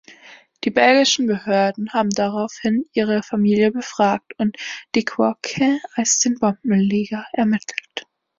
[0.63, 4.57] Die belgischen Behörden haben daraufhin ihre Familie befragt und
[4.95, 8.07] Degauque als den Bombenleger ermittelt.